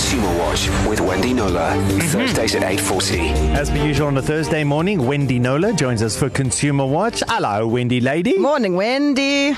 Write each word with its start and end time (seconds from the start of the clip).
Consumer 0.00 0.38
Watch 0.38 0.66
with 0.88 0.98
Wendy 1.02 1.34
Knowler. 1.34 1.72
Mm-hmm. 1.76 1.98
Thursdays 2.00 2.54
at 2.54 2.62
8.40. 2.62 3.54
As 3.54 3.68
per 3.68 3.76
usual 3.84 4.06
on 4.06 4.16
a 4.16 4.22
Thursday 4.22 4.64
morning, 4.64 5.06
Wendy 5.06 5.38
Knowler 5.38 5.76
joins 5.76 6.02
us 6.02 6.16
for 6.16 6.30
Consumer 6.30 6.86
Watch. 6.86 7.22
Hello, 7.28 7.66
Wendy 7.68 8.00
lady. 8.00 8.38
Morning, 8.38 8.76
Wendy. 8.76 9.54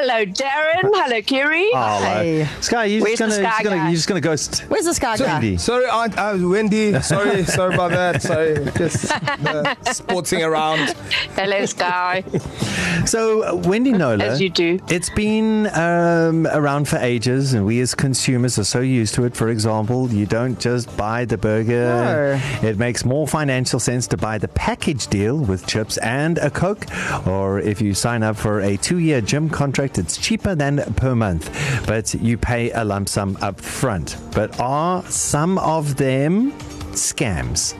Hello, 0.00 0.24
Darren. 0.24 0.90
Hello, 0.94 1.20
Keri. 1.22 1.68
Hello. 1.72 1.98
Hey. 1.98 2.46
Sky, 2.60 2.84
you 2.84 3.02
Where's 3.02 3.18
just 3.18 3.36
the 3.36 3.42
gonna, 3.42 3.52
Sky 3.52 3.62
you're, 3.62 3.70
gonna, 3.70 3.82
guy? 3.82 3.88
you're 3.88 3.96
just 3.96 4.06
gonna 4.06 4.20
ghost 4.20 4.60
Where's 4.68 4.84
the 4.84 4.94
sky 4.94 5.16
guy? 5.16 5.32
Wendy. 5.32 5.56
Sorry, 5.56 5.86
Aunt 5.86 6.16
uh, 6.16 6.38
Wendy. 6.40 7.00
Sorry, 7.02 7.42
sorry 7.42 7.74
about 7.74 7.90
that. 7.90 8.22
Sorry, 8.22 8.64
just 8.76 9.10
uh, 9.10 9.74
sporting 9.92 10.44
around. 10.44 10.94
Hello, 11.34 11.66
Sky. 11.66 12.22
So, 13.06 13.42
uh, 13.42 13.54
Wendy 13.54 13.92
Knowler. 13.92 14.24
As 14.24 14.40
you 14.40 14.50
do. 14.50 14.80
It's 14.88 15.08
been 15.08 15.68
um, 15.74 16.46
around 16.48 16.88
for 16.88 16.96
ages, 16.96 17.54
and 17.54 17.64
we 17.64 17.80
as 17.80 17.94
consumers 17.94 18.58
are 18.58 18.64
so 18.64 18.80
used 18.80 19.14
to 19.14 19.24
it. 19.24 19.36
For 19.36 19.48
example, 19.50 20.10
you 20.10 20.26
don't 20.26 20.58
just 20.58 20.94
buy 20.96 21.24
the 21.24 21.38
burger. 21.38 22.40
No. 22.60 22.68
It 22.68 22.76
makes 22.76 23.04
more 23.04 23.26
financial 23.28 23.78
sense 23.78 24.06
to 24.08 24.16
buy 24.16 24.38
the 24.38 24.48
package 24.48 25.06
deal 25.06 25.38
with 25.38 25.66
chips 25.66 25.96
and 25.98 26.38
a 26.38 26.50
Coke. 26.50 26.86
Or 27.26 27.60
if 27.60 27.80
you 27.80 27.94
sign 27.94 28.22
up 28.22 28.36
for 28.36 28.60
a 28.60 28.76
two 28.76 28.98
year 28.98 29.20
gym 29.20 29.48
contract, 29.48 29.87
it's 29.96 30.18
cheaper 30.18 30.54
than 30.54 30.78
per 30.94 31.14
month, 31.14 31.48
but 31.86 32.12
you 32.14 32.36
pay 32.36 32.70
a 32.72 32.84
lump 32.84 33.08
sum 33.08 33.38
up 33.40 33.60
front. 33.60 34.16
But 34.32 34.58
are 34.60 35.02
some 35.04 35.56
of 35.58 35.96
them 35.96 36.52
scams? 36.92 37.74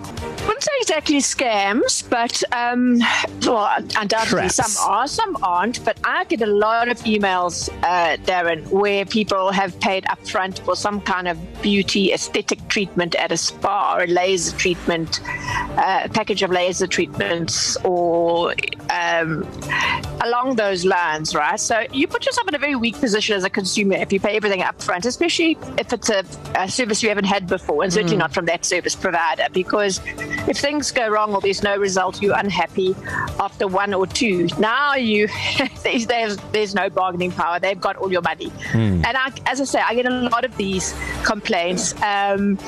Exactly 0.89 1.19
scams, 1.19 2.09
but 2.09 2.43
um, 2.51 2.99
well, 3.45 3.71
undoubtedly 3.99 4.49
Traps. 4.49 4.55
some 4.55 4.91
are, 4.91 5.07
some 5.07 5.37
aren't. 5.43 5.85
But 5.85 5.99
I 6.03 6.25
get 6.25 6.41
a 6.41 6.47
lot 6.47 6.89
of 6.89 6.97
emails, 7.01 7.69
uh, 7.83 8.17
Darren, 8.25 8.67
where 8.71 9.05
people 9.05 9.53
have 9.53 9.79
paid 9.81 10.05
upfront 10.05 10.61
for 10.61 10.75
some 10.75 11.03
kind 11.03 11.29
of 11.29 11.37
beauty 11.61 12.15
aesthetic 12.15 12.67
treatment 12.69 13.15
at 13.17 13.31
a 13.33 13.37
spa, 13.37 13.97
or 13.97 14.05
a 14.05 14.07
laser 14.07 14.57
treatment, 14.57 15.21
uh, 15.27 16.03
a 16.05 16.09
package 16.09 16.43
of 16.43 16.51
laser 16.51 16.87
treatments, 16.87 17.77
or 17.85 18.55
um, 18.89 19.47
along 20.23 20.57
those 20.57 20.87
lines, 20.87 21.35
right? 21.35 21.61
So 21.61 21.85
you 21.93 22.07
put 22.07 22.25
yourself 22.25 22.49
in 22.49 22.55
a 22.55 22.59
very 22.59 22.77
weak 22.77 22.99
position 22.99 23.37
as 23.37 23.45
a 23.45 23.51
consumer 23.51 23.97
if 23.97 24.11
you 24.11 24.21
pay 24.21 24.37
everything 24.37 24.63
up 24.63 24.81
front, 24.81 25.05
especially 25.05 25.59
if 25.77 25.93
it's 25.93 26.09
a, 26.09 26.25
a 26.55 26.71
service 26.71 27.03
you 27.03 27.11
haven't 27.11 27.27
had 27.27 27.47
before, 27.47 27.85
and 27.85 27.93
certainly 27.93 28.17
not 28.17 28.33
from 28.33 28.47
that 28.47 28.65
service 28.65 28.97
provider. 28.97 29.49
Because 29.53 30.01
if 30.49 30.57
things 30.57 30.78
go 30.81 31.09
wrong 31.09 31.35
or 31.35 31.41
there's 31.41 31.63
no 31.63 31.77
result, 31.77 32.23
you're 32.23 32.39
unhappy 32.39 32.95
after 33.41 33.67
one 33.67 33.95
or 33.95 34.07
two. 34.07 34.49
Now 34.59 34.95
you 34.95 35.29
there's, 35.83 36.37
there's 36.53 36.75
no 36.75 36.91
bargaining 36.91 37.33
power. 37.33 37.59
They've 37.61 37.81
got 37.81 37.97
all 37.97 38.11
your 38.11 38.23
money, 38.23 38.53
and 39.05 39.17
I, 39.17 39.33
as 39.47 39.61
I 39.61 39.65
say, 39.65 39.81
I 39.81 39.95
get 39.95 40.07
a 40.07 40.11
lot 40.11 40.45
of 40.45 40.57
these 40.57 40.95
complaints. 41.25 41.95
Um, 42.03 42.59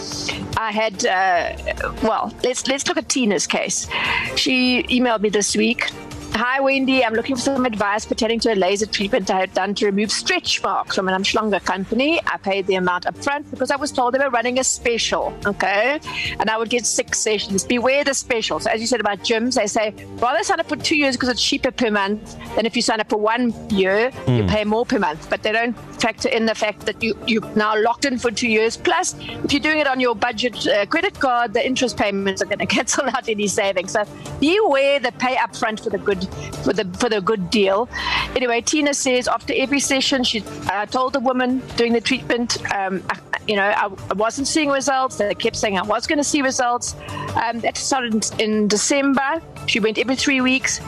I 0.57 0.71
had 0.73 1.07
uh, 1.07 1.57
well, 2.03 2.35
let's 2.43 2.67
let's 2.67 2.87
look 2.89 2.97
at 2.97 3.09
Tina's 3.09 3.47
case. 3.47 3.89
She 4.37 4.83
emailed 4.85 5.21
me 5.21 5.29
this 5.29 5.57
week. 5.57 5.91
Hi, 6.35 6.61
Wendy. 6.61 7.05
I'm 7.05 7.13
looking 7.13 7.35
for 7.37 7.43
some 7.43 7.67
advice 7.67 8.07
pertaining 8.07 8.41
to 8.41 8.53
a 8.53 8.55
laser 8.55 8.87
treatment 8.87 9.31
I 9.31 9.41
had 9.41 9.53
done 9.53 9.75
to 9.75 9.87
remove 9.87 10.11
stretch 10.11 10.63
marks 10.63 10.97
from 10.97 11.09
an 11.09 11.21
Umhlanga 11.21 11.63
company. 11.65 12.21
I 12.27 12.39
paid 12.39 12.67
the 12.67 12.77
amount 12.77 13.07
up 13.07 13.17
front 13.19 13.51
because 13.51 13.71
I 13.71 13.77
was 13.77 13.93
told 13.93 14.15
they 14.15 14.19
were 14.19 14.31
running 14.31 14.59
a 14.59 14.65
special, 14.65 15.35
okay? 15.45 16.01
And 16.39 16.49
I 16.49 16.57
would 16.57 16.71
get 16.71 16.87
six 16.87 17.19
sessions. 17.19 17.65
Beware 17.65 18.05
the 18.05 18.15
special. 18.15 18.61
So, 18.61 18.71
as 18.71 18.81
you 18.81 18.87
said 18.87 19.01
about 19.01 19.19
gyms, 19.19 19.57
they 19.57 19.67
say 19.67 19.93
rather 20.17 20.43
sign 20.43 20.61
up 20.61 20.69
for 20.69 20.77
two 20.77 20.97
years 20.97 21.17
because 21.17 21.29
it's 21.29 21.43
cheaper 21.43 21.73
per 21.73 21.91
month 21.91 22.37
than 22.55 22.65
if 22.65 22.75
you 22.75 22.83
sign 22.83 23.01
up 23.01 23.11
for 23.11 23.19
one 23.19 23.53
year, 23.69 24.11
you 24.27 24.45
pay 24.45 24.65
more 24.65 24.87
per 24.87 24.99
month. 24.99 25.29
But 25.29 25.43
they 25.43 25.53
don't 25.53 25.77
factor 26.01 26.29
in 26.29 26.47
the 26.47 26.55
fact 26.55 26.87
that 26.87 27.03
you, 27.03 27.19
you're 27.27 27.45
now 27.55 27.79
locked 27.79 28.07
in 28.07 28.19
for 28.19 28.31
two 28.31 28.49
years. 28.49 28.77
Plus, 28.77 29.15
if 29.45 29.53
you're 29.53 29.61
doing 29.61 29.79
it 29.79 29.87
on 29.87 30.01
your 30.01 30.15
budget 30.15 30.67
uh, 30.67 30.87
credit 30.87 31.19
card, 31.21 31.53
the 31.53 31.65
interest 31.65 31.97
payments 31.97 32.41
are 32.41 32.47
going 32.47 32.59
to 32.67 32.67
cancel 32.67 33.05
out 33.09 33.29
any 33.29 33.47
savings. 33.47 33.93
So, 33.93 34.05
beware 34.41 35.01
the 35.01 35.13
pay 35.13 35.37
up 35.37 35.55
front 35.55 35.81
for 35.81 35.91
the 35.91 35.99
good 35.99 36.20
for 36.65 36.73
the 36.73 36.85
for 36.99 37.09
the 37.09 37.21
good 37.21 37.51
deal. 37.51 37.89
Anyway, 38.37 38.61
Tina 38.61 38.95
says 38.95 39.29
after 39.29 39.53
every 39.57 39.81
session, 39.81 40.25
she 40.25 40.43
uh, 40.71 40.87
told 40.87 41.13
the 41.13 41.21
woman 41.21 41.63
doing 41.77 41.93
the 41.93 42.01
treatment, 42.01 42.59
um, 42.75 43.03
I, 43.11 43.19
you 43.47 43.57
know, 43.57 43.63
I, 43.63 43.87
I 44.11 44.15
wasn't 44.15 44.47
seeing 44.47 44.71
results. 44.71 45.17
They 45.17 45.35
kept 45.35 45.57
saying 45.57 45.79
I 45.79 45.83
was 45.83 46.07
going 46.07 46.19
to 46.19 46.25
see 46.25 46.43
results. 46.43 46.95
Um, 47.43 47.61
that 47.61 47.77
started 47.77 48.15
in, 48.15 48.41
in 48.41 48.69
December. 48.69 49.41
She 49.67 49.81
went 49.81 49.99
every 49.99 50.17
three 50.17 50.41
weeks. 50.41 50.81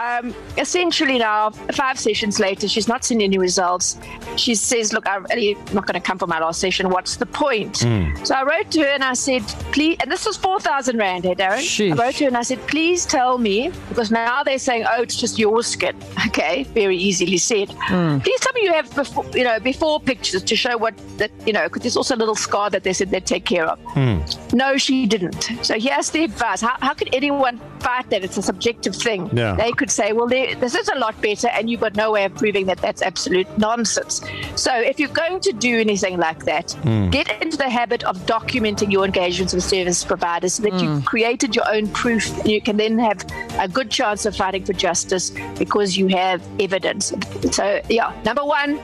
Um, 0.00 0.34
essentially, 0.58 1.18
now 1.18 1.50
five 1.72 1.98
sessions 1.98 2.38
later, 2.38 2.68
she's 2.68 2.88
not 2.88 3.04
seen 3.04 3.20
any 3.22 3.38
results. 3.38 3.98
She 4.36 4.54
says, 4.54 4.92
"Look, 4.92 5.06
I'm 5.08 5.24
really 5.30 5.54
not 5.72 5.86
going 5.86 5.94
to 5.94 6.00
come 6.00 6.18
for 6.18 6.26
my 6.26 6.38
last 6.38 6.60
session. 6.60 6.90
What's 6.90 7.16
the 7.16 7.26
point?" 7.26 7.80
Hmm. 7.80 8.14
So 8.24 8.34
I 8.34 8.42
wrote 8.44 8.70
to 8.72 8.80
her 8.80 8.86
and 8.88 9.04
I 9.04 9.14
said, 9.14 9.42
"Please," 9.72 9.96
and 10.00 10.10
this 10.10 10.26
was 10.26 10.36
four 10.36 10.60
thousand 10.60 10.98
rand, 10.98 11.24
hey 11.24 11.34
Darren. 11.34 11.58
Sheesh. 11.58 11.92
I 11.98 12.04
wrote 12.06 12.14
to 12.16 12.24
her 12.24 12.28
and 12.28 12.36
I 12.36 12.42
said, 12.42 12.60
"Please 12.66 13.06
tell 13.06 13.38
me," 13.38 13.70
because 13.88 14.10
now 14.10 14.42
they're 14.42 14.58
saying, 14.58 14.84
"Oh, 14.88 15.02
it's 15.02 15.16
just 15.16 15.38
your 15.38 15.62
skin." 15.62 15.96
Okay, 16.26 16.64
very 16.74 16.96
easily 16.96 17.38
said. 17.38 17.70
Hmm. 17.70 18.18
Please 18.18 18.40
tell 18.40 18.52
me 18.52 18.62
you 18.64 18.72
have 18.72 18.92
before, 18.94 19.24
you 19.32 19.44
know, 19.44 19.58
before 19.60 20.00
pictures 20.00 20.42
to 20.42 20.56
show 20.56 20.76
what 20.76 20.94
that 21.18 21.30
you 21.46 21.52
know, 21.52 21.64
because 21.64 21.82
there's 21.82 21.96
also 21.96 22.14
a 22.14 22.20
little 22.22 22.34
scar 22.34 22.68
that 22.70 22.82
they 22.82 22.92
said 22.92 23.10
they'd 23.10 23.24
take 23.24 23.44
care 23.46 23.64
of. 23.64 23.78
Hmm. 23.94 24.18
No, 24.54 24.76
she 24.76 25.06
didn't. 25.06 25.50
So 25.62 25.78
here's 25.78 26.10
the 26.10 26.24
advice. 26.24 26.60
How, 26.60 26.76
how 26.80 26.92
could 26.94 27.08
anyone 27.14 27.60
fight 27.80 28.10
that? 28.10 28.24
It's 28.24 28.36
a 28.36 28.42
subjective 28.42 28.94
thing. 28.96 29.30
Yeah. 29.32 29.54
They 29.54 29.72
could 29.72 29.85
say, 29.90 30.12
well, 30.12 30.26
there- 30.26 30.54
this 30.54 30.74
is 30.74 30.88
a 30.88 30.98
lot 30.98 31.20
better, 31.20 31.48
and 31.48 31.70
you've 31.70 31.80
got 31.80 31.94
no 31.94 32.12
way 32.12 32.24
of 32.24 32.34
proving 32.34 32.66
that 32.66 32.78
that's 32.78 33.02
absolute 33.02 33.46
nonsense. 33.58 34.22
So 34.54 34.72
if 34.74 34.98
you're 34.98 35.08
going 35.08 35.40
to 35.40 35.52
do 35.52 35.80
anything 35.80 36.18
like 36.18 36.44
that, 36.44 36.72
hmm. 36.72 37.10
get 37.10 37.42
into 37.42 37.56
the 37.56 37.68
habit 37.68 38.04
of 38.04 38.16
documenting 38.26 38.92
your 38.92 39.04
engagements 39.04 39.52
with 39.52 39.64
service 39.64 40.04
providers 40.04 40.54
so 40.54 40.62
that 40.64 40.74
you've 40.80 41.00
hmm. 41.00 41.04
created 41.04 41.54
your 41.54 41.68
own 41.70 41.88
proof. 41.88 42.36
And 42.38 42.48
you 42.48 42.60
can 42.60 42.76
then 42.76 42.98
have 42.98 43.24
a 43.58 43.68
good 43.68 43.90
chance 43.90 44.26
of 44.26 44.36
fighting 44.36 44.64
for 44.64 44.72
justice 44.72 45.32
because 45.58 45.96
you 45.96 46.08
have 46.08 46.42
evidence. 46.60 47.12
So, 47.52 47.80
yeah, 47.88 48.12
number 48.24 48.44
one, 48.44 48.80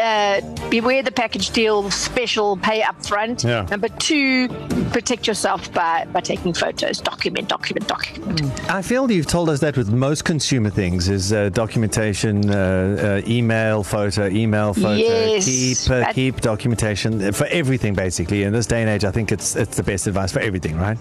uh, 0.00 0.40
beware 0.70 1.02
the 1.02 1.12
package 1.12 1.50
deal 1.50 1.90
special 1.90 2.56
pay 2.56 2.82
up 2.82 3.04
front. 3.04 3.44
Yeah. 3.44 3.66
Number 3.70 3.88
two, 3.88 4.48
protect 4.90 5.26
yourself 5.26 5.72
by, 5.72 6.06
by 6.12 6.20
taking 6.20 6.52
photos. 6.52 6.98
Document, 6.98 7.48
document, 7.48 7.86
document. 7.86 8.70
I 8.70 8.82
feel 8.82 9.10
you've 9.10 9.26
told 9.26 9.48
us 9.48 9.60
that 9.60 9.76
with 9.76 9.90
most 9.92 10.24
consumer 10.24 10.70
things 10.70 11.08
is 11.08 11.32
uh, 11.32 11.48
documentation, 11.50 12.50
uh, 12.50 13.22
uh, 13.24 13.30
email, 13.30 13.82
photo, 13.82 14.28
email, 14.28 14.74
photo, 14.74 14.94
Yes, 14.94 15.44
keep, 15.44 15.90
uh, 15.90 16.12
keep 16.12 16.40
documentation 16.40 17.22
uh, 17.22 17.32
for 17.32 17.46
everything. 17.46 17.94
Basically, 17.94 18.42
in 18.44 18.52
this 18.52 18.66
day 18.66 18.80
and 18.80 18.90
age, 18.90 19.04
I 19.04 19.10
think 19.10 19.32
it's 19.32 19.56
it's 19.56 19.76
the 19.76 19.82
best 19.82 20.06
advice 20.06 20.32
for 20.32 20.40
everything, 20.40 20.76
right? 20.76 20.98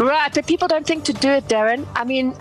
Right, 0.00 0.34
but 0.34 0.46
people 0.46 0.66
don't 0.66 0.86
think 0.86 1.04
to 1.04 1.12
do 1.12 1.30
it, 1.30 1.46
Darren. 1.46 1.86
I 1.94 2.04
mean, 2.04 2.34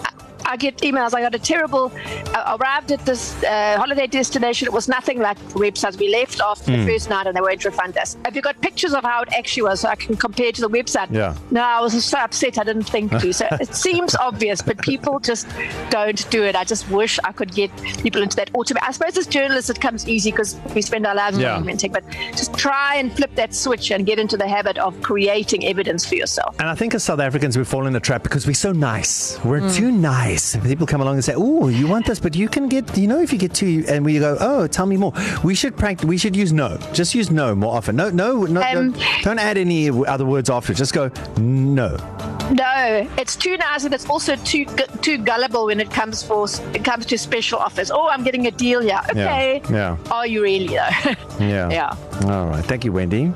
I- 0.45 0.57
get 0.57 0.77
emails. 0.79 1.13
I 1.13 1.21
got 1.21 1.35
a 1.35 1.39
terrible. 1.39 1.91
I 2.33 2.55
arrived 2.59 2.91
at 2.91 3.05
this 3.05 3.41
uh, 3.43 3.75
holiday 3.77 4.07
destination. 4.07 4.67
It 4.67 4.73
was 4.73 4.87
nothing 4.87 5.19
like 5.19 5.37
the 5.49 5.59
websites. 5.59 5.97
We 5.99 6.09
left 6.09 6.39
after 6.41 6.71
Hmm. 6.71 6.85
the 6.85 6.91
first 6.93 7.09
night, 7.09 7.27
and 7.27 7.35
they 7.35 7.41
won't 7.41 7.63
refund 7.65 7.97
us. 7.97 8.15
Have 8.25 8.35
you 8.35 8.41
got 8.41 8.59
pictures 8.61 8.93
of 8.93 9.03
how 9.03 9.21
it 9.23 9.29
actually 9.37 9.63
was, 9.63 9.81
so 9.81 9.89
I 9.89 9.95
can 9.95 10.15
compare 10.15 10.51
to 10.51 10.61
the 10.61 10.69
website? 10.69 11.07
Yeah. 11.11 11.35
No, 11.51 11.61
I 11.61 11.81
was 11.81 11.93
so 12.05 12.17
upset. 12.19 12.57
I 12.59 12.63
didn't 12.63 12.83
think 12.83 13.11
to. 13.19 13.33
So 13.33 13.47
it 13.59 13.73
seems 13.87 14.15
obvious, 14.15 14.61
but 14.61 14.77
people 14.81 15.19
just 15.19 15.47
don't 15.89 16.29
do 16.29 16.43
it. 16.43 16.55
I 16.55 16.63
just 16.63 16.89
wish 16.89 17.19
I 17.23 17.31
could 17.31 17.53
get 17.53 17.71
people 18.01 18.21
into 18.21 18.35
that 18.37 18.49
automatic. 18.55 18.87
I 18.87 18.91
suppose 18.91 19.17
as 19.17 19.27
journalists, 19.27 19.69
it 19.69 19.81
comes 19.81 20.07
easy 20.07 20.31
because 20.31 20.55
we 20.75 20.81
spend 20.81 21.05
our 21.07 21.15
lives 21.15 21.37
Yeah. 21.37 21.57
documenting. 21.57 21.91
But 21.91 22.03
just 22.35 22.53
try 22.55 22.95
and 22.95 23.11
flip 23.13 23.33
that 23.35 23.53
switch 23.53 23.91
and 23.91 24.05
get 24.05 24.19
into 24.19 24.37
the 24.37 24.47
habit 24.47 24.77
of 24.77 25.01
creating 25.01 25.65
evidence 25.65 26.05
for 26.05 26.15
yourself. 26.15 26.55
And 26.59 26.69
I 26.69 26.75
think 26.75 26.93
as 26.93 27.03
South 27.03 27.19
Africans, 27.19 27.57
we 27.57 27.63
fall 27.63 27.85
in 27.87 27.93
the 27.93 27.99
trap 27.99 28.23
because 28.23 28.47
we're 28.47 28.53
so 28.53 28.71
nice. 28.71 29.39
We're 29.43 29.67
too 29.71 29.91
nice. 29.91 30.32
People 30.63 30.87
come 30.87 31.01
along 31.01 31.15
and 31.15 31.23
say, 31.23 31.33
"Oh, 31.35 31.67
you 31.67 31.87
want 31.87 32.05
this, 32.05 32.19
but 32.19 32.35
you 32.35 32.47
can 32.47 32.67
get, 32.67 32.97
you 32.97 33.07
know, 33.07 33.19
if 33.19 33.31
you 33.31 33.37
get 33.39 33.53
two, 33.53 33.83
and 33.87 34.03
we 34.05 34.19
go, 34.19 34.35
oh, 34.39 34.67
tell 34.67 34.85
me 34.85 34.97
more." 34.97 35.13
We 35.43 35.53
should 35.55 35.75
practice. 35.77 36.05
We 36.07 36.17
should 36.17 36.35
use 36.35 36.51
no. 36.51 36.77
Just 36.93 37.13
use 37.15 37.29
no 37.31 37.53
more 37.55 37.75
often. 37.75 37.95
No, 37.95 38.09
no, 38.09 38.43
no. 38.43 38.61
Um, 38.61 38.91
don't, 38.91 39.03
don't 39.23 39.39
add 39.39 39.57
any 39.57 39.89
other 39.89 40.25
words 40.25 40.49
after. 40.49 40.73
Just 40.73 40.93
go 40.93 41.09
no. 41.37 41.97
No, 42.51 43.07
it's 43.17 43.35
too 43.35 43.57
nice, 43.57 43.83
and 43.85 43.93
it's 43.93 44.09
also 44.09 44.35
too 44.37 44.65
too 45.01 45.17
gullible 45.17 45.65
when 45.67 45.79
it 45.79 45.89
comes 45.91 46.23
for 46.23 46.47
it 46.73 46.83
comes 46.83 47.05
to 47.07 47.17
special 47.17 47.59
offers. 47.59 47.89
Oh, 47.91 48.07
I'm 48.09 48.23
getting 48.23 48.47
a 48.47 48.51
deal, 48.51 48.83
yeah. 48.83 49.05
Okay. 49.09 49.61
yeah. 49.69 49.97
Are 50.11 50.27
you 50.27 50.41
really 50.43 50.67
though? 50.67 51.13
Yeah. 51.39 51.69
Yeah. 51.69 51.95
All 52.31 52.47
right. 52.47 52.63
Thank 52.63 52.85
you, 52.85 52.91
Wendy. 52.91 53.31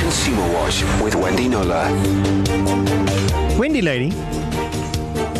Consumer 0.00 0.52
Watch 0.54 0.82
with 1.02 1.14
Wendy 1.16 1.48
Knowler. 1.48 1.86
Wendy 3.58 3.82
lady. 3.82 4.10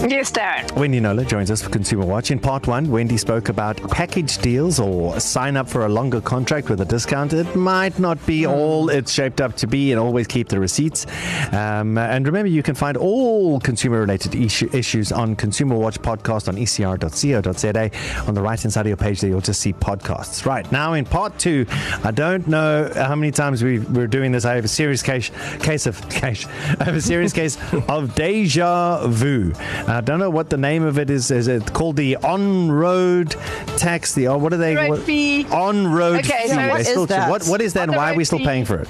Yes, 0.09 0.31
Darren. 0.31 0.71
Wendy 0.77 1.01
Knowler 1.01 1.25
joins 1.25 1.51
us 1.51 1.61
for 1.61 1.69
Consumer 1.69 2.07
Watch. 2.07 2.31
In 2.31 2.39
part 2.39 2.69
one, 2.69 2.89
Wendy 2.93 3.17
spoke 3.17 3.49
about 3.49 3.77
package 3.91 4.39
deals 4.39 4.79
or 4.79 5.19
sign 5.19 5.57
up 5.57 5.69
for 5.69 5.85
a 5.85 5.89
longer 5.89 6.21
contract 6.21 6.71
with 6.71 6.81
a 6.81 6.85
discount. 6.85 7.33
It 7.33 7.57
might 7.57 7.99
not 7.99 8.25
be 8.25 8.47
all 8.47 8.89
it's 8.89 9.11
shaped 9.11 9.41
up 9.41 9.57
to 9.57 9.67
be, 9.67 9.91
and 9.91 9.99
always 9.99 10.29
keep 10.29 10.49
the 10.49 10.61
receipts. 10.61 11.07
Um, 11.53 11.99
and 11.99 12.25
remember, 12.25 12.47
you 12.47 12.63
can 12.63 12.77
find 12.77 12.97
all 12.97 13.59
consumer 13.59 13.99
related 13.99 14.37
issue, 14.37 14.71
issues 14.73 15.11
on 15.11 15.35
Consumer 15.35 15.75
Watch 15.75 16.01
podcast 16.01 16.47
on 16.47 16.55
ecr.co.za. 16.55 18.29
On 18.29 18.35
the 18.35 18.43
right 18.43 18.61
hand 18.61 18.73
side 18.73 18.83
of 18.83 18.87
your 18.87 18.97
page, 18.97 19.21
there 19.21 19.31
you'll 19.31 19.41
just 19.41 19.61
see 19.61 19.73
podcasts. 19.73 20.47
Right 20.47 20.71
now, 20.71 20.93
in 20.93 21.05
part 21.05 21.37
two, 21.37 21.67
I 22.05 22.13
don't 22.13 22.47
know 22.47 22.93
how 22.95 23.17
many 23.17 23.33
times 23.33 23.65
we, 23.65 23.81
we're 23.81 24.07
doing 24.07 24.31
this. 24.31 24.45
I 24.45 24.55
have 24.55 24.65
a 24.65 24.69
serious 24.69 25.03
case, 25.03 25.33
case 25.59 25.87
of 25.87 26.09
case. 26.11 26.47
I 26.79 26.85
have 26.85 26.95
a 26.95 27.01
serious 27.01 27.33
case 27.33 27.59
of 27.89 28.15
deja 28.15 29.09
vu. 29.09 29.53
I 29.97 30.03
don't 30.03 30.19
know 30.19 30.29
what 30.29 30.51
the 30.51 30.59
name 30.59 30.83
of 30.83 30.99
it 30.99 31.09
is. 31.09 31.31
Is 31.31 31.49
it 31.49 31.73
called 31.73 31.97
the 31.97 32.17
on-road 32.17 33.31
tax? 33.79 34.13
The 34.13 34.29
oh, 34.29 34.37
what 34.37 34.53
are 34.53 34.59
they? 34.59 34.77
On-road 34.77 35.03
fee. 35.05 35.47
On-road 35.47 36.19
Okay, 36.19 36.43
fee. 36.43 36.49
so 36.49 36.69
what 36.69 36.81
is 36.81 36.89
still- 36.89 37.07
that? 37.07 37.31
What, 37.31 37.47
what 37.47 37.63
is 37.63 37.73
that? 37.73 37.89
And 37.89 37.97
why 37.97 38.13
are 38.13 38.15
we 38.15 38.25
still 38.25 38.39
fee. 38.41 38.45
paying 38.45 38.67
for 38.67 38.81
it? 38.81 38.89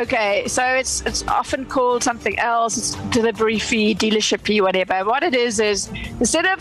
Okay, 0.00 0.48
so 0.48 0.64
it's 0.64 1.02
it's 1.02 1.22
often 1.28 1.66
called 1.66 2.02
something 2.02 2.38
else. 2.38 2.78
It's 2.78 2.94
delivery 3.10 3.58
fee, 3.58 3.94
dealership 3.94 4.40
fee, 4.40 4.60
whatever. 4.60 5.04
What 5.04 5.22
it 5.22 5.34
is 5.34 5.60
is 5.60 5.88
instead 6.18 6.46
of 6.46 6.58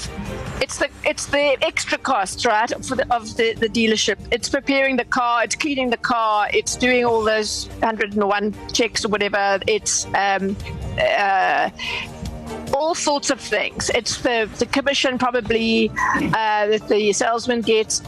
it's 0.62 0.78
the 0.78 0.90
it's 1.06 1.26
the 1.28 1.58
extra 1.64 1.98
costs, 1.98 2.46
right, 2.46 2.70
for 2.86 2.96
the, 2.96 3.12
of 3.16 3.36
the, 3.38 3.54
the 3.54 3.70
dealership. 3.70 4.18
It's 4.32 4.50
preparing 4.50 4.98
the 4.98 5.06
car, 5.06 5.44
it's 5.44 5.56
cleaning 5.56 5.90
the 5.90 5.98
car, 5.98 6.48
it's 6.54 6.76
doing 6.76 7.06
all 7.06 7.24
those 7.24 7.68
101 7.80 8.54
checks 8.74 9.06
or 9.06 9.08
whatever. 9.10 9.60
It's 9.68 10.06
um, 10.16 10.58
uh, 11.00 11.70
all 12.80 12.96
sorts 12.96 13.30
of 13.30 13.40
things. 13.40 13.92
It's 13.92 14.22
the 14.22 14.50
the 14.58 14.66
commission 14.66 15.18
probably 15.18 15.90
uh, 15.90 16.68
that 16.72 16.88
the 16.88 17.14
salesman 17.14 17.62
gets. 17.62 18.02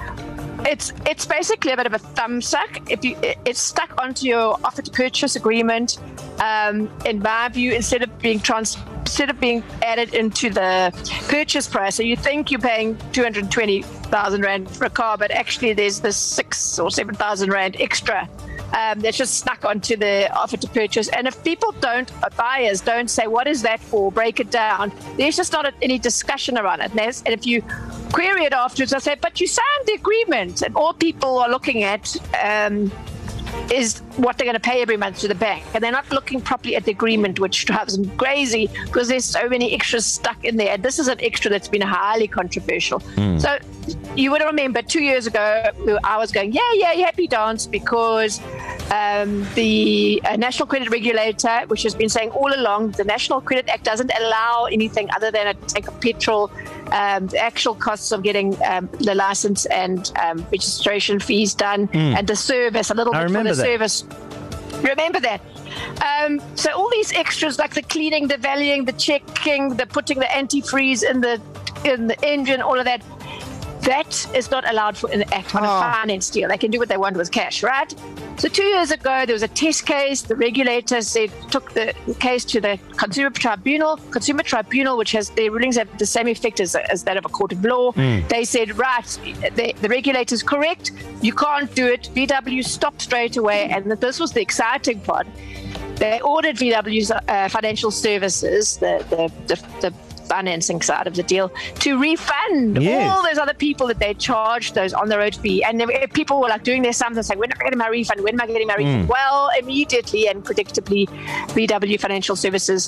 It's 0.63 0.94
it's 1.06 1.25
basically 1.25 1.73
a 1.73 1.77
bit 1.77 1.88
of 1.88 1.94
a 1.94 2.00
thumb 2.00 2.41
suck. 2.41 2.89
If 2.89 3.03
you 3.03 3.18
it's 3.45 3.59
stuck 3.59 4.01
onto 4.01 4.25
your 4.25 4.57
offer 4.63 4.81
to 4.81 4.91
purchase 4.91 5.35
agreement. 5.35 6.00
Um, 6.39 6.89
in 7.06 7.19
my 7.19 7.50
view, 7.50 7.71
instead 7.73 8.01
of 8.01 8.18
being 8.19 8.39
trans 8.39 8.77
instead 9.01 9.29
of 9.29 9.39
being 9.39 9.62
added 9.83 10.15
into 10.15 10.50
the 10.50 10.91
purchase 11.27 11.67
price, 11.67 11.95
so 11.95 12.03
you 12.03 12.15
think 12.15 12.50
you're 12.50 12.62
paying 12.62 12.97
two 13.12 13.24
hundred 13.24 13.51
twenty 13.51 13.83
thousand 14.15 14.41
rand 14.41 14.69
for 14.71 14.85
a 14.85 14.89
car, 14.89 15.17
but 15.17 15.29
actually 15.31 15.74
there's 15.74 16.00
this 16.00 16.17
six 16.17 16.79
or 16.79 16.89
seven 16.89 17.13
thousand 17.13 17.51
rand 17.51 17.75
extra 17.79 18.27
um, 18.73 19.00
that's 19.00 19.18
just 19.18 19.35
stuck 19.35 19.65
onto 19.65 19.95
the 19.97 20.31
offer 20.33 20.57
to 20.57 20.68
purchase. 20.68 21.09
And 21.09 21.27
if 21.27 21.44
people 21.44 21.71
don't, 21.73 22.12
buyers 22.38 22.81
don't 22.81 23.09
say, 23.09 23.27
what 23.27 23.47
is 23.47 23.62
that 23.63 23.79
for? 23.79 24.12
Break 24.12 24.39
it 24.39 24.51
down. 24.51 24.91
There's 25.18 25.35
just 25.35 25.51
not 25.51 25.73
any 25.81 26.00
discussion 26.00 26.57
around 26.57 26.81
it. 26.81 26.91
And, 26.91 27.00
and 27.00 27.27
if 27.27 27.45
you 27.45 27.62
query 28.12 28.45
it 28.45 28.53
afterwards, 28.53 28.94
I 28.94 29.00
say, 29.00 29.15
but 29.19 29.39
you 29.41 29.47
signed 29.47 29.85
the 29.85 29.94
agreement. 29.94 30.62
And 30.62 30.75
all 30.75 30.94
people 30.94 31.39
are 31.39 31.50
looking 31.50 31.83
at 31.83 32.15
um, 32.44 32.91
is 33.71 34.00
what 34.18 34.38
they're 34.38 34.45
going 34.45 34.56
to 34.56 34.59
pay 34.59 34.81
every 34.81 34.97
month 34.97 35.19
to 35.19 35.27
the 35.27 35.35
bank. 35.35 35.63
And 35.74 35.83
they're 35.83 35.91
not 35.91 36.09
looking 36.12 36.41
properly 36.41 36.75
at 36.75 36.85
the 36.85 36.91
agreement, 36.91 37.39
which 37.39 37.65
drives 37.65 37.97
them 37.97 38.09
crazy 38.17 38.69
because 38.85 39.07
there's 39.07 39.25
so 39.25 39.47
many 39.50 39.74
extras 39.74 40.06
stuck 40.06 40.44
in 40.44 40.57
there. 40.57 40.74
And 40.74 40.83
this 40.83 41.00
is 41.00 41.07
an 41.07 41.19
extra 41.21 41.50
that's 41.50 41.67
been 41.67 41.81
highly 41.81 42.27
controversial. 42.27 43.01
So 43.39 43.57
you 44.15 44.31
would 44.31 44.41
remember 44.41 44.81
two 44.81 45.01
years 45.01 45.27
ago, 45.27 45.71
I 46.03 46.17
was 46.17 46.31
going, 46.31 46.53
yeah, 46.53 46.62
yeah, 46.74 46.94
happy 46.94 47.27
dance 47.27 47.65
because 47.65 48.39
um, 48.91 49.47
the 49.55 50.21
uh, 50.25 50.35
National 50.35 50.67
Credit 50.67 50.89
Regulator, 50.89 51.61
which 51.67 51.83
has 51.83 51.95
been 51.95 52.09
saying 52.09 52.29
all 52.31 52.53
along, 52.53 52.91
the 52.91 53.05
National 53.05 53.39
Credit 53.39 53.69
Act 53.69 53.85
doesn't 53.85 54.11
allow 54.19 54.65
anything 54.65 55.09
other 55.15 55.31
than 55.31 55.47
a 55.47 55.53
tank 55.53 55.88
of 55.88 55.99
petrol. 56.01 56.51
Um, 56.91 57.27
the 57.27 57.39
actual 57.39 57.73
costs 57.73 58.11
of 58.11 58.21
getting 58.21 58.61
um, 58.63 58.89
the 58.99 59.15
license 59.15 59.65
and 59.67 60.11
um, 60.21 60.45
registration 60.51 61.19
fees 61.19 61.53
done, 61.53 61.89
and 61.93 62.27
the 62.27 62.35
service, 62.35 62.89
a 62.89 62.93
little 62.93 63.15
I 63.15 63.23
bit 63.23 63.31
for 63.31 63.43
the 63.43 63.49
that. 63.49 63.55
service. 63.55 64.03
Remember 64.81 65.19
that. 65.21 65.41
Um, 66.03 66.41
so 66.55 66.71
all 66.73 66.89
these 66.89 67.13
extras, 67.13 67.57
like 67.59 67.73
the 67.73 67.83
cleaning, 67.83 68.27
the 68.27 68.38
valuing, 68.38 68.83
the 68.85 68.93
checking, 68.93 69.75
the 69.75 69.85
putting 69.85 70.19
the 70.19 70.25
antifreeze 70.25 71.09
in 71.09 71.21
the 71.21 71.39
in 71.85 72.07
the 72.07 72.25
engine, 72.25 72.61
all 72.61 72.77
of 72.77 72.85
that, 72.85 73.01
that 73.81 74.27
is 74.35 74.51
not 74.51 74.69
allowed 74.69 74.97
for 74.97 75.09
in 75.11 75.19
the 75.19 75.33
act 75.33 75.55
on 75.55 75.63
a 75.63 75.67
finance 75.67 76.29
deal. 76.29 76.49
They 76.49 76.57
can 76.57 76.71
do 76.71 76.79
what 76.79 76.89
they 76.89 76.97
want 76.97 77.17
with 77.17 77.31
cash, 77.31 77.63
right? 77.63 77.93
So 78.37 78.47
two 78.47 78.63
years 78.63 78.91
ago, 78.91 79.25
there 79.25 79.33
was 79.33 79.43
a 79.43 79.47
test 79.47 79.85
case. 79.85 80.21
The 80.21 80.35
regulator 80.35 81.01
said 81.01 81.31
took 81.49 81.73
the 81.73 81.93
case 82.19 82.45
to 82.45 82.61
the 82.61 82.79
Consumer 82.97 83.31
Tribunal. 83.31 83.97
Consumer 84.11 84.43
Tribunal, 84.43 84.97
which 84.97 85.11
has 85.13 85.29
their 85.31 85.51
rulings 85.51 85.77
have 85.77 85.97
the 85.97 86.05
same 86.05 86.27
effect 86.27 86.59
as, 86.59 86.75
as 86.75 87.03
that 87.05 87.17
of 87.17 87.25
a 87.25 87.29
court 87.29 87.51
of 87.53 87.63
law. 87.63 87.91
They 88.29 88.43
said, 88.43 88.77
right, 88.77 89.05
the, 89.55 89.73
the 89.81 89.89
regulator 89.89 90.35
is 90.35 90.43
correct. 90.43 90.91
You 91.21 91.33
can't 91.33 91.73
do 91.73 91.87
it. 91.87 92.09
VW 92.13 92.63
stopped 92.63 93.01
straight 93.01 93.37
away, 93.37 93.69
and 93.69 93.91
this 93.91 94.19
was 94.19 94.31
the 94.31 94.41
exciting 94.41 94.99
part. 95.01 95.27
They 95.95 96.19
ordered 96.21 96.55
VW's 96.55 97.11
uh, 97.11 97.49
financial 97.49 97.91
services, 97.91 98.77
the, 98.77 99.05
the, 99.09 99.31
the, 99.47 99.89
the 99.89 99.93
financing 100.35 100.81
side 100.89 101.07
of 101.11 101.15
the 101.19 101.23
deal, 101.33 101.47
to 101.85 101.89
refund 101.99 102.81
Yes. 102.81 103.11
all 103.11 103.21
those 103.29 103.37
other 103.45 103.53
people 103.65 103.85
that 103.91 103.99
they 103.99 104.13
charged 104.29 104.71
those 104.79 104.93
on 105.01 105.05
the 105.11 105.17
road 105.17 105.35
fee. 105.35 105.57
And 105.65 105.73
there- 105.79 106.07
people 106.21 106.35
were 106.41 106.47
like 106.55 106.63
doing 106.63 106.81
their 106.87 106.93
sums 107.01 107.17
and 107.17 107.25
saying, 107.25 107.39
when 107.41 107.51
am 107.51 107.57
I 107.59 107.63
getting 107.65 107.79
my 107.85 107.87
refund? 107.99 108.17
When 108.25 108.33
am 108.35 108.41
I 108.41 108.47
getting 108.47 108.67
my 108.73 108.75
refund? 108.75 109.09
Well, 109.09 109.49
immediately 109.61 110.23
and 110.29 110.37
predictably, 110.49 111.03
VW 111.55 111.97
Financial 111.99 112.35
Services 112.45 112.81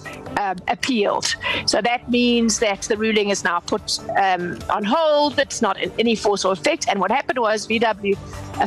um, 0.43 0.57
appealed. 0.75 1.27
So 1.65 1.81
that 1.81 2.01
means 2.09 2.59
that 2.59 2.81
the 2.91 2.97
ruling 3.05 3.27
is 3.35 3.43
now 3.43 3.59
put 3.73 3.85
um, 4.25 4.43
on 4.69 4.83
hold. 4.95 5.37
It's 5.45 5.61
not 5.67 5.75
in 5.83 5.91
any 5.99 6.15
force 6.15 6.45
or 6.45 6.51
effect. 6.53 6.87
And 6.89 6.99
what 7.01 7.11
happened 7.11 7.39
was 7.39 7.67
VW 7.67 8.15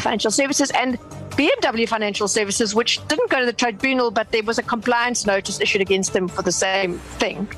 Financial 0.07 0.31
Services 0.41 0.71
and 0.83 0.99
BMW 1.37 1.89
Financial 1.89 2.29
Services, 2.29 2.75
which 2.75 3.07
didn't 3.09 3.31
go 3.31 3.41
to 3.41 3.47
the 3.47 3.53
tribunal, 3.53 4.11
but 4.11 4.33
there 4.33 4.43
was 4.43 4.59
a 4.59 4.63
compliance 4.63 5.27
notice 5.27 5.61
issued 5.61 5.83
against 5.83 6.13
them 6.13 6.29
for 6.29 6.43
the 6.43 6.53
same 6.53 6.99
thing. 7.19 7.37
And 7.37 7.49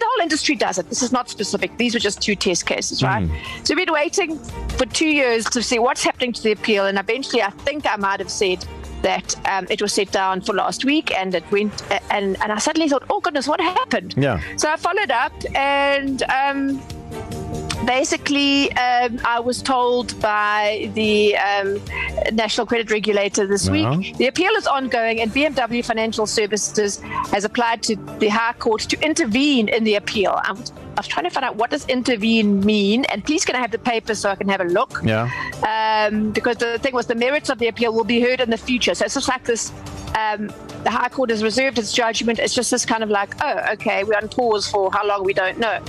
the 0.00 0.06
whole 0.08 0.22
industry 0.22 0.56
does 0.56 0.78
it. 0.78 0.88
This 0.88 1.02
is 1.02 1.12
not 1.12 1.28
specific. 1.28 1.76
These 1.76 1.94
were 1.94 2.00
just 2.00 2.20
two 2.22 2.34
test 2.34 2.66
cases, 2.66 3.02
right? 3.02 3.28
So 3.64 3.74
we've 3.74 3.86
been 3.86 3.94
waiting 3.94 4.38
for 4.78 4.86
two 4.86 5.08
years 5.08 5.44
to 5.46 5.62
see 5.62 5.78
what's 5.78 6.02
happening 6.02 6.32
to 6.32 6.42
the 6.42 6.52
appeal. 6.52 6.86
And 6.86 6.98
eventually, 6.98 7.42
I 7.42 7.50
think 7.50 7.86
I 7.86 7.96
might 7.96 8.20
have 8.20 8.30
said 8.30 8.64
that 9.02 9.36
um, 9.46 9.66
it 9.68 9.82
was 9.82 9.92
set 9.92 10.10
down 10.10 10.40
for 10.40 10.54
last 10.54 10.84
week 10.84 11.12
and 11.16 11.34
it 11.34 11.48
went, 11.50 11.90
uh, 11.92 11.98
and, 12.10 12.40
and 12.42 12.50
I 12.50 12.58
suddenly 12.58 12.88
thought, 12.88 13.04
oh 13.10 13.20
goodness, 13.20 13.46
what 13.46 13.60
happened? 13.60 14.14
Yeah. 14.16 14.40
So 14.56 14.70
I 14.70 14.76
followed 14.76 15.10
up 15.10 15.32
and. 15.54 16.22
Um, 16.24 16.82
basically, 17.86 18.72
um, 18.72 19.18
I 19.24 19.40
was 19.40 19.62
told 19.62 20.18
by 20.20 20.90
the 20.94 21.36
um, 21.36 21.80
National 22.32 22.66
Credit 22.66 22.90
Regulator 22.90 23.46
this 23.46 23.66
Yeah. 23.66 23.96
week 23.96 24.16
the 24.16 24.26
appeal 24.26 24.52
is 24.52 24.66
ongoing, 24.66 25.20
and 25.20 25.30
BMW 25.32 25.84
Financial 25.84 26.26
Services 26.26 27.00
has 27.32 27.44
applied 27.44 27.82
to 27.84 27.96
the 28.18 28.28
High 28.28 28.54
Court 28.54 28.80
to 28.82 29.00
intervene 29.04 29.68
in 29.68 29.84
the 29.84 29.94
appeal. 29.94 30.38
I'm, 30.44 30.56
I 30.96 31.00
was 31.00 31.08
trying 31.08 31.24
to 31.24 31.30
find 31.30 31.44
out 31.44 31.56
what 31.56 31.70
does 31.70 31.84
intervene 31.86 32.60
mean, 32.60 33.04
and 33.06 33.24
please 33.24 33.44
can 33.44 33.54
I 33.54 33.60
have 33.60 33.70
the 33.70 33.78
paper 33.78 34.14
so 34.14 34.30
I 34.30 34.34
can 34.34 34.48
have 34.48 34.60
a 34.60 34.64
look? 34.64 35.00
Yeah. 35.04 35.28
um, 35.66 36.32
because 36.32 36.56
the 36.56 36.78
thing 36.78 36.94
was 36.94 37.06
the 37.06 37.14
merits 37.14 37.48
of 37.50 37.58
the 37.58 37.68
appeal 37.68 37.92
will 37.92 38.04
be 38.04 38.20
heard 38.20 38.40
in 38.40 38.50
the 38.50 38.56
future. 38.58 38.94
So 38.94 39.04
it's 39.04 39.14
just 39.14 39.28
like 39.28 39.44
this. 39.44 39.72
Um, 40.14 40.52
the 40.84 40.90
High 40.90 41.08
Court 41.08 41.30
has 41.30 41.42
reserved 41.42 41.78
its 41.78 41.92
judgment. 41.92 42.38
It's 42.38 42.54
just 42.54 42.70
this 42.70 42.84
kind 42.84 43.02
of 43.02 43.10
like, 43.10 43.34
oh, 43.42 43.72
okay, 43.72 44.04
we're 44.04 44.16
on 44.16 44.28
pause 44.28 44.68
for 44.68 44.90
how 44.92 45.06
long 45.06 45.24
we 45.24 45.32
don't 45.32 45.58
know. 45.58 45.80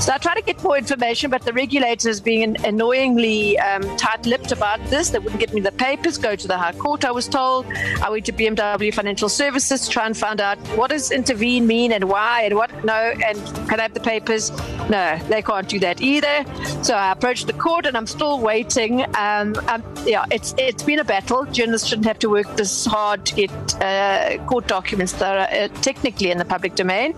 So 0.00 0.12
I 0.12 0.18
try 0.18 0.34
to 0.34 0.42
get 0.42 0.62
more 0.62 0.76
information, 0.76 1.30
but 1.30 1.42
the 1.42 1.52
regulator 1.52 1.74
regulators 1.74 2.20
being 2.20 2.56
annoyingly 2.64 3.58
um, 3.58 3.82
tight-lipped 3.96 4.52
about 4.52 4.80
this, 4.90 5.10
they 5.10 5.18
wouldn't 5.18 5.40
give 5.40 5.52
me 5.52 5.60
the 5.60 5.72
papers. 5.72 6.18
Go 6.18 6.34
to 6.36 6.48
the 6.48 6.56
High 6.56 6.72
Court, 6.72 7.04
I 7.04 7.10
was 7.10 7.28
told. 7.28 7.66
I 8.02 8.08
went 8.10 8.26
to 8.26 8.32
BMW 8.32 8.92
Financial 8.92 9.28
Services 9.28 9.82
to 9.82 9.90
try 9.90 10.06
and 10.06 10.16
find 10.16 10.40
out 10.40 10.58
what 10.78 10.90
does 10.90 11.10
intervene 11.10 11.66
mean 11.66 11.92
and 11.92 12.04
why 12.04 12.42
and 12.42 12.54
what. 12.54 12.70
No, 12.84 12.94
and 12.94 13.38
can 13.68 13.80
I 13.80 13.82
have 13.82 13.94
the 13.94 14.00
papers? 14.00 14.50
No, 14.88 15.18
they 15.28 15.42
can't 15.42 15.68
do 15.68 15.78
that 15.80 16.00
either. 16.00 16.44
So 16.82 16.94
I 16.94 17.12
approached 17.12 17.46
the 17.46 17.52
court, 17.52 17.86
and 17.86 17.96
I'm 17.96 18.06
still 18.06 18.40
waiting. 18.40 19.02
Um, 19.16 19.54
um, 19.68 19.82
yeah, 20.06 20.24
it's 20.30 20.54
it's 20.56 20.82
been 20.82 21.00
a 21.00 21.04
battle. 21.04 21.44
Journalists 21.46 21.88
shouldn't 21.88 22.06
have 22.06 22.18
to 22.20 22.30
work 22.30 22.56
this 22.56 22.86
hard 22.86 23.26
to 23.26 23.34
get 23.34 23.50
uh, 23.80 24.38
court 24.46 24.66
documents 24.66 25.12
that 25.14 25.36
are 25.36 25.64
uh, 25.64 25.68
technically 25.82 26.30
in 26.30 26.38
the 26.38 26.44
public 26.44 26.74
domain. 26.74 27.14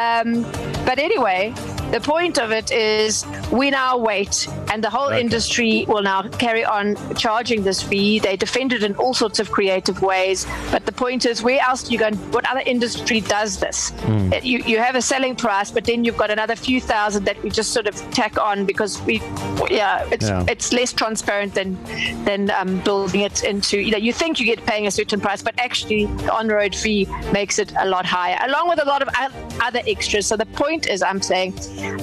Um, 0.00 0.42
but 0.84 0.98
anyway, 0.98 1.52
the 1.94 2.00
point 2.00 2.40
of 2.40 2.50
it 2.50 2.72
is 2.72 3.24
we 3.52 3.70
now 3.70 3.96
wait 3.96 4.48
and 4.72 4.82
the 4.82 4.90
whole 4.90 5.10
okay. 5.10 5.20
industry 5.20 5.84
will 5.86 6.02
now 6.02 6.22
carry 6.44 6.64
on 6.64 6.96
charging 7.14 7.62
this 7.62 7.80
fee. 7.80 8.18
They 8.18 8.36
defend 8.36 8.72
it 8.72 8.82
in 8.82 8.96
all 8.96 9.14
sorts 9.14 9.38
of 9.38 9.52
creative 9.52 10.02
ways. 10.02 10.44
But 10.72 10.86
the 10.86 10.90
point 10.90 11.24
is, 11.24 11.40
where 11.40 11.60
else 11.60 11.84
do 11.84 11.92
you 11.92 12.00
go? 12.00 12.10
What 12.34 12.50
other 12.50 12.64
industry 12.66 13.20
does 13.20 13.60
this? 13.60 13.92
Mm. 13.92 14.42
You, 14.42 14.58
you 14.66 14.78
have 14.78 14.96
a 14.96 15.02
selling 15.02 15.36
price, 15.36 15.70
but 15.70 15.84
then 15.84 16.02
you've 16.02 16.16
got 16.16 16.32
another 16.32 16.56
few 16.56 16.80
thousand 16.80 17.26
that 17.26 17.40
we 17.44 17.48
just 17.50 17.72
sort 17.72 17.86
of 17.86 17.94
tack 18.10 18.40
on 18.40 18.66
because 18.66 19.00
we, 19.02 19.20
yeah, 19.70 20.04
it's 20.10 20.28
yeah. 20.28 20.44
it's 20.48 20.72
less 20.72 20.92
transparent 20.92 21.54
than 21.54 21.78
than 22.24 22.50
um, 22.50 22.80
building 22.80 23.20
it 23.20 23.44
into. 23.44 23.78
You 23.78 23.92
know, 23.92 23.98
you 23.98 24.12
think 24.12 24.40
you 24.40 24.46
get 24.46 24.66
paying 24.66 24.88
a 24.88 24.90
certain 24.90 25.20
price, 25.20 25.42
but 25.42 25.54
actually 25.58 26.06
the 26.06 26.34
on-road 26.34 26.74
fee 26.74 27.06
makes 27.32 27.60
it 27.60 27.72
a 27.78 27.86
lot 27.86 28.04
higher, 28.04 28.38
along 28.48 28.68
with 28.68 28.82
a 28.82 28.84
lot 28.84 29.00
of 29.00 29.08
other 29.60 29.80
extras. 29.86 30.26
So 30.26 30.36
the 30.36 30.46
point 30.46 30.88
is, 30.88 31.02
I'm 31.02 31.22
saying, 31.22 31.54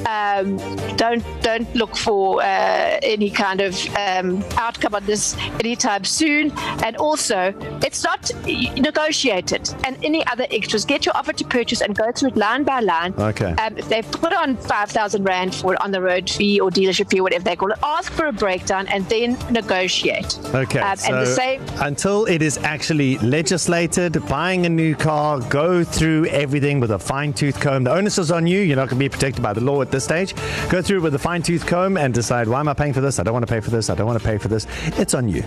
um, 0.08 0.58
don't 0.98 1.24
don't 1.42 1.74
look 1.76 1.96
for 1.96 2.42
uh, 2.42 3.00
any 3.04 3.30
kind 3.30 3.62
of 3.62 3.76
um, 3.96 4.44
outcome 4.58 4.96
on 4.96 5.06
this 5.06 5.36
anytime 5.60 6.04
soon. 6.04 6.52
And 6.84 6.98
also, 6.98 7.54
it's 7.84 8.04
not 8.04 8.32
negotiated. 8.46 9.74
And 9.84 9.98
any 10.04 10.26
other 10.28 10.48
extras, 10.52 10.86
get 10.86 11.06
your 11.06 11.16
offer 11.16 11.34
to 11.34 11.46
purchase 11.46 11.82
and 11.82 11.96
go 11.96 12.12
through 12.12 12.30
it 12.30 12.38
line 12.38 12.64
by 12.64 12.80
line. 12.80 13.14
Okay. 13.18 13.54
Um, 13.54 13.78
if 13.78 13.90
they 13.90 14.02
put 14.02 14.34
on 14.34 14.58
five 14.58 14.90
thousand 14.90 15.24
rand 15.24 15.56
for 15.56 15.82
on 15.82 15.92
the 15.92 16.02
road 16.02 16.30
fee 16.30 16.60
or 16.60 16.70
dealership 16.70 17.10
fee, 17.10 17.22
whatever 17.22 17.44
they 17.44 17.56
call 17.56 17.72
it, 17.72 17.80
ask 17.84 18.12
for 18.12 18.28
a 18.28 18.34
breakdown 18.34 18.88
and 18.88 19.06
then 19.10 19.38
negotiate. 19.52 20.38
Okay. 20.54 20.80
Um, 20.80 20.98
so 20.98 21.14
and 21.14 21.28
the 21.28 21.34
same 21.34 21.62
until 21.80 22.26
it 22.26 22.42
is 22.42 22.58
actually 22.60 23.18
legislated, 23.20 24.26
buying 24.28 24.66
a 24.66 24.70
new 24.70 24.96
car, 24.96 25.40
go 25.50 25.84
through 25.84 26.26
everything 26.28 26.80
with 26.80 26.92
a 26.92 27.00
fine 27.00 27.34
tooth 27.42 27.60
comb. 27.60 27.84
The 27.84 27.92
onus 27.92 28.20
is 28.20 28.30
on 28.30 28.46
you. 28.46 28.60
You're 28.60 28.76
not 28.76 28.88
going 28.88 29.00
to 29.00 29.04
be 29.04 29.10
protected 29.10 29.42
by 29.42 29.52
the 29.52 29.62
law 29.62 29.82
at 29.82 29.90
this 29.90 30.04
stage. 30.04 30.36
Go 30.70 30.80
through 30.80 30.98
it 30.98 31.02
with 31.02 31.16
a 31.16 31.20
fine 31.20 31.42
tooth 31.42 31.66
comb 31.66 31.98
and 31.98 32.14
decide 32.14 32.48
why 32.48 32.60
am 32.60 32.68
I 32.68 32.76
paying 32.76 32.94
for 32.94 33.02
this? 33.02 33.18
I 33.18 33.24
don't 33.24 33.34
want 33.34 33.48
to 33.48 33.52
pay 33.52 33.60
for 33.60 33.72
this. 33.72 33.90
I 33.90 33.96
don't 33.96 34.06
want 34.06 34.20
to 34.22 34.24
pay 34.24 34.38
for 34.38 34.48
this. 34.48 34.68
It's 35.00 35.16
on 35.16 35.28
you. 35.28 35.42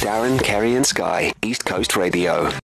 Darren, 0.00 0.40
Keri, 0.40 0.76
and 0.76 0.86
Sky, 0.86 1.32
East 1.42 1.64
Coast 1.64 1.96
Radio. 1.96 2.52